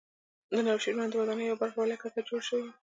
[0.51, 2.73] د نوشیروان د ودانۍ یوه برخه ولې کږه جوړه شوې وه.